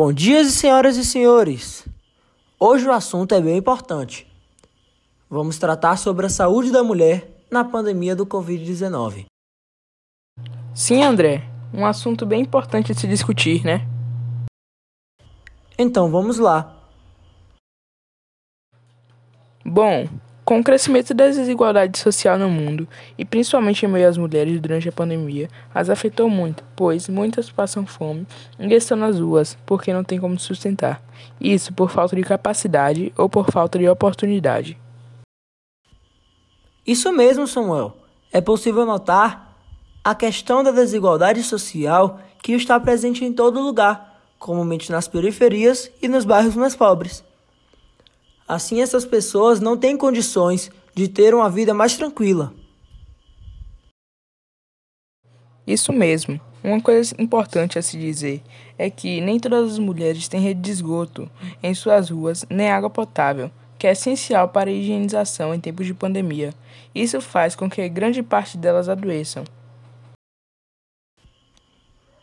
[0.00, 1.84] Bom dia, senhoras e senhores!
[2.56, 4.32] Hoje o assunto é bem importante.
[5.28, 9.24] Vamos tratar sobre a saúde da mulher na pandemia do Covid-19.
[10.72, 11.42] Sim, André,
[11.74, 13.88] um assunto bem importante de se discutir, né?
[15.76, 16.80] Então vamos lá.
[19.64, 20.06] Bom,
[20.48, 22.88] com o crescimento da desigualdade social no mundo,
[23.18, 27.84] e principalmente em meio às mulheres durante a pandemia, as afetou muito, pois muitas passam
[27.84, 28.26] fome
[28.58, 31.02] e estão nas ruas porque não têm como sustentar.
[31.38, 34.78] Isso por falta de capacidade ou por falta de oportunidade.
[36.86, 37.94] Isso mesmo, Samuel.
[38.32, 39.54] É possível notar
[40.02, 46.08] a questão da desigualdade social que está presente em todo lugar, comumente nas periferias e
[46.08, 47.22] nos bairros mais pobres.
[48.48, 52.54] Assim, essas pessoas não têm condições de ter uma vida mais tranquila.
[55.66, 56.40] Isso mesmo.
[56.64, 58.42] Uma coisa importante a se dizer
[58.78, 61.30] é que nem todas as mulheres têm rede de esgoto
[61.62, 65.92] em suas ruas nem água potável, que é essencial para a higienização em tempos de
[65.92, 66.54] pandemia.
[66.94, 69.44] Isso faz com que grande parte delas adoeçam.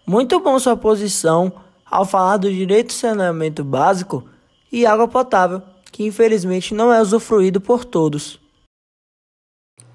[0.07, 1.53] Muito bom sua posição
[1.85, 4.27] ao falar do direito de saneamento básico
[4.71, 5.61] e água potável
[5.95, 8.37] que infelizmente não é usufruído por todos.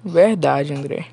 [0.03, 1.05] Verdade, André.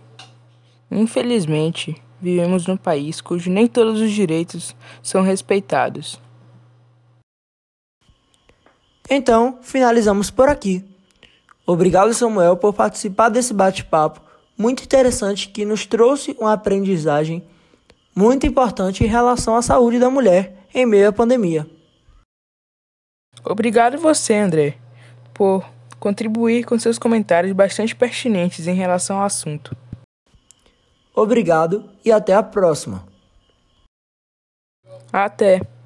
[0.90, 6.18] Infelizmente, vivemos num país cujo nem todos os direitos são respeitados.
[9.10, 10.82] Então, finalizamos por aqui.
[11.66, 14.22] Obrigado, Samuel, por participar desse bate-papo
[14.56, 17.46] muito interessante que nos trouxe uma aprendizagem
[18.16, 21.77] muito importante em relação à saúde da mulher em meio à pandemia.
[23.44, 24.76] Obrigado você, André,
[25.32, 25.64] por
[25.98, 29.76] contribuir com seus comentários bastante pertinentes em relação ao assunto.
[31.14, 33.04] Obrigado e até a próxima.
[35.12, 35.77] Até!